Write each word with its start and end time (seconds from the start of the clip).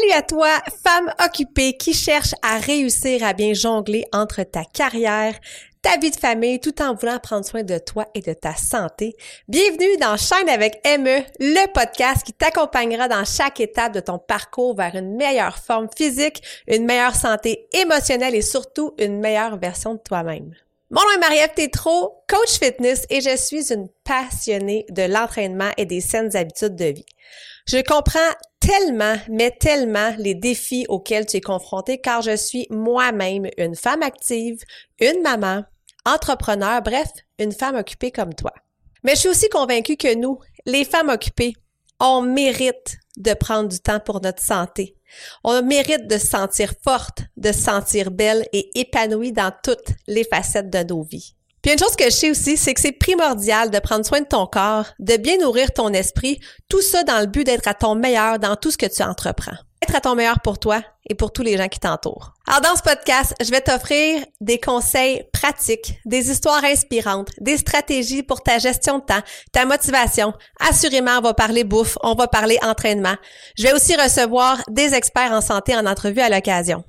Salut 0.00 0.12
à 0.12 0.22
toi, 0.22 0.48
femme 0.82 1.12
occupée 1.22 1.74
qui 1.74 1.92
cherche 1.92 2.34
à 2.42 2.58
réussir 2.58 3.22
à 3.22 3.34
bien 3.34 3.52
jongler 3.52 4.06
entre 4.12 4.44
ta 4.44 4.64
carrière, 4.64 5.34
ta 5.82 5.98
vie 5.98 6.10
de 6.10 6.16
famille 6.16 6.58
tout 6.58 6.80
en 6.80 6.94
voulant 6.94 7.18
prendre 7.18 7.44
soin 7.44 7.64
de 7.64 7.76
toi 7.76 8.06
et 8.14 8.20
de 8.20 8.32
ta 8.32 8.54
santé. 8.54 9.14
Bienvenue 9.48 9.98
dans 10.00 10.16
Shine 10.16 10.48
avec 10.48 10.80
ME, 10.86 11.22
le 11.40 11.72
podcast 11.72 12.22
qui 12.24 12.32
t'accompagnera 12.32 13.08
dans 13.08 13.26
chaque 13.26 13.60
étape 13.60 13.92
de 13.92 14.00
ton 14.00 14.18
parcours 14.18 14.74
vers 14.74 14.94
une 14.94 15.16
meilleure 15.16 15.58
forme 15.58 15.88
physique, 15.94 16.42
une 16.66 16.86
meilleure 16.86 17.16
santé 17.16 17.68
émotionnelle 17.74 18.34
et 18.34 18.42
surtout 18.42 18.94
une 18.98 19.20
meilleure 19.20 19.58
version 19.58 19.94
de 19.94 20.00
toi-même. 20.00 20.54
Mon 20.88 21.02
nom 21.02 21.10
est 21.14 21.20
Marie-Ève 21.20 21.54
Tétrault, 21.54 22.24
coach 22.26 22.58
fitness 22.58 23.04
et 23.10 23.20
je 23.20 23.36
suis 23.36 23.70
une 23.72 23.88
passionnée 24.04 24.86
de 24.88 25.02
l'entraînement 25.02 25.70
et 25.76 25.84
des 25.84 26.00
saines 26.00 26.34
habitudes 26.36 26.76
de 26.76 26.86
vie. 26.86 27.06
Je 27.66 27.82
comprends 27.82 28.18
tellement, 28.60 29.16
mais 29.28 29.50
tellement 29.50 30.14
les 30.18 30.34
défis 30.34 30.86
auxquels 30.88 31.26
tu 31.26 31.38
es 31.38 31.40
confronté 31.40 32.00
car 32.00 32.22
je 32.22 32.36
suis 32.36 32.66
moi-même 32.70 33.46
une 33.56 33.74
femme 33.74 34.02
active, 34.02 34.62
une 35.00 35.22
maman, 35.22 35.64
entrepreneur, 36.04 36.82
bref, 36.82 37.08
une 37.38 37.52
femme 37.52 37.76
occupée 37.76 38.10
comme 38.10 38.34
toi. 38.34 38.52
Mais 39.02 39.14
je 39.14 39.20
suis 39.20 39.28
aussi 39.28 39.48
convaincue 39.48 39.96
que 39.96 40.14
nous, 40.14 40.38
les 40.66 40.84
femmes 40.84 41.08
occupées, 41.08 41.54
on 41.98 42.22
mérite 42.22 42.98
de 43.16 43.34
prendre 43.34 43.68
du 43.68 43.80
temps 43.80 44.00
pour 44.00 44.20
notre 44.20 44.42
santé. 44.42 44.96
On 45.42 45.62
mérite 45.62 46.06
de 46.06 46.18
se 46.18 46.26
sentir 46.26 46.72
forte, 46.82 47.22
de 47.36 47.52
se 47.52 47.60
sentir 47.60 48.10
belle 48.10 48.46
et 48.52 48.70
épanouie 48.78 49.32
dans 49.32 49.52
toutes 49.62 49.94
les 50.06 50.24
facettes 50.24 50.70
de 50.70 50.82
nos 50.84 51.02
vies. 51.02 51.34
Puis 51.62 51.72
une 51.72 51.78
chose 51.78 51.96
que 51.96 52.04
je 52.04 52.10
sais 52.10 52.30
aussi, 52.30 52.56
c'est 52.56 52.72
que 52.72 52.80
c'est 52.80 52.92
primordial 52.92 53.70
de 53.70 53.78
prendre 53.78 54.04
soin 54.04 54.20
de 54.20 54.26
ton 54.26 54.46
corps, 54.46 54.86
de 54.98 55.16
bien 55.16 55.36
nourrir 55.38 55.72
ton 55.72 55.92
esprit, 55.92 56.40
tout 56.68 56.80
ça 56.80 57.04
dans 57.04 57.20
le 57.20 57.26
but 57.26 57.44
d'être 57.44 57.68
à 57.68 57.74
ton 57.74 57.94
meilleur 57.94 58.38
dans 58.38 58.56
tout 58.56 58.70
ce 58.70 58.78
que 58.78 58.86
tu 58.86 59.02
entreprends. 59.02 59.56
Être 59.82 59.96
à 59.96 60.00
ton 60.00 60.14
meilleur 60.14 60.40
pour 60.40 60.58
toi 60.58 60.82
et 61.08 61.14
pour 61.14 61.32
tous 61.32 61.42
les 61.42 61.56
gens 61.56 61.68
qui 61.68 61.80
t'entourent. 61.80 62.34
Alors 62.46 62.60
dans 62.60 62.76
ce 62.76 62.82
podcast, 62.82 63.34
je 63.42 63.50
vais 63.50 63.60
t'offrir 63.60 64.24
des 64.40 64.58
conseils 64.58 65.24
pratiques, 65.32 66.00
des 66.04 66.30
histoires 66.30 66.64
inspirantes, 66.64 67.30
des 67.40 67.56
stratégies 67.56 68.22
pour 68.22 68.42
ta 68.42 68.58
gestion 68.58 68.98
de 68.98 69.04
temps, 69.04 69.22
ta 69.52 69.64
motivation. 69.64 70.34
Assurément, 70.60 71.18
on 71.18 71.22
va 71.22 71.34
parler 71.34 71.64
bouffe, 71.64 71.96
on 72.02 72.14
va 72.14 72.26
parler 72.26 72.58
entraînement. 72.62 73.16
Je 73.56 73.64
vais 73.64 73.72
aussi 73.72 73.96
recevoir 73.96 74.62
des 74.68 74.94
experts 74.94 75.32
en 75.32 75.40
santé 75.40 75.74
en 75.74 75.86
entrevue 75.86 76.20
à 76.20 76.28
l'occasion. 76.28 76.84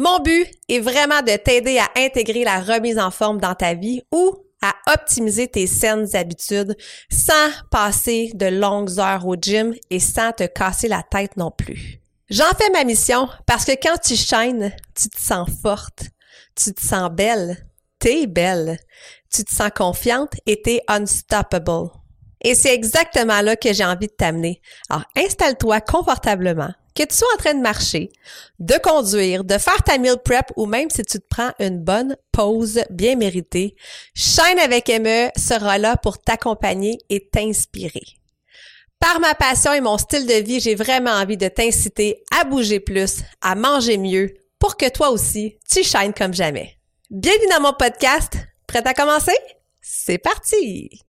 Mon 0.00 0.18
but 0.18 0.48
est 0.70 0.78
vraiment 0.78 1.20
de 1.20 1.36
t'aider 1.36 1.76
à 1.76 1.90
intégrer 1.94 2.42
la 2.42 2.60
remise 2.60 2.98
en 2.98 3.10
forme 3.10 3.38
dans 3.38 3.54
ta 3.54 3.74
vie 3.74 4.00
ou 4.10 4.34
à 4.62 4.72
optimiser 4.90 5.46
tes 5.46 5.66
saines 5.66 6.16
habitudes 6.16 6.74
sans 7.10 7.50
passer 7.70 8.30
de 8.32 8.46
longues 8.46 8.98
heures 8.98 9.26
au 9.26 9.36
gym 9.36 9.74
et 9.90 10.00
sans 10.00 10.32
te 10.32 10.44
casser 10.44 10.88
la 10.88 11.02
tête 11.02 11.36
non 11.36 11.50
plus. 11.50 12.00
J'en 12.30 12.48
fais 12.56 12.70
ma 12.70 12.84
mission 12.84 13.28
parce 13.44 13.66
que 13.66 13.72
quand 13.72 13.98
tu 14.02 14.16
shines, 14.16 14.72
tu 14.98 15.10
te 15.10 15.20
sens 15.20 15.50
forte, 15.60 16.04
tu 16.56 16.72
te 16.72 16.80
sens 16.80 17.10
belle, 17.10 17.58
t'es 17.98 18.26
belle, 18.26 18.78
tu 19.30 19.44
te 19.44 19.54
sens 19.54 19.70
confiante 19.76 20.32
et 20.46 20.62
t'es 20.62 20.80
unstoppable. 20.88 21.90
Et 22.40 22.54
c'est 22.54 22.72
exactement 22.72 23.42
là 23.42 23.54
que 23.54 23.74
j'ai 23.74 23.84
envie 23.84 24.06
de 24.06 24.14
t'amener. 24.16 24.62
Alors 24.88 25.04
installe-toi 25.14 25.82
confortablement, 25.82 26.72
que 26.94 27.02
tu 27.02 27.14
sois 27.14 27.28
en 27.34 27.38
train 27.38 27.54
de 27.54 27.60
marcher, 27.60 28.10
de 28.58 28.74
conduire, 28.82 29.44
de 29.44 29.58
faire 29.58 29.82
ta 29.82 29.98
meal 29.98 30.16
prep 30.24 30.46
ou 30.56 30.66
même 30.66 30.90
si 30.90 31.02
tu 31.02 31.18
te 31.18 31.26
prends 31.28 31.52
une 31.58 31.78
bonne 31.78 32.16
pause 32.32 32.80
bien 32.90 33.16
méritée, 33.16 33.76
Shine 34.14 34.58
avec 34.62 34.88
ME 34.88 35.30
sera 35.36 35.78
là 35.78 35.96
pour 35.96 36.18
t'accompagner 36.18 36.98
et 37.08 37.28
t'inspirer. 37.28 38.04
Par 38.98 39.18
ma 39.18 39.34
passion 39.34 39.72
et 39.72 39.80
mon 39.80 39.96
style 39.96 40.26
de 40.26 40.34
vie, 40.34 40.60
j'ai 40.60 40.74
vraiment 40.74 41.12
envie 41.12 41.38
de 41.38 41.48
t'inciter 41.48 42.22
à 42.38 42.44
bouger 42.44 42.80
plus, 42.80 43.22
à 43.40 43.54
manger 43.54 43.96
mieux, 43.96 44.34
pour 44.58 44.76
que 44.76 44.90
toi 44.90 45.08
aussi, 45.10 45.56
tu 45.70 45.82
shines 45.82 46.12
comme 46.12 46.34
jamais. 46.34 46.76
Bienvenue 47.08 47.48
dans 47.50 47.62
mon 47.62 47.72
podcast. 47.72 48.34
Prête 48.66 48.86
à 48.86 48.92
commencer? 48.92 49.36
C'est 49.80 50.18
parti! 50.18 51.09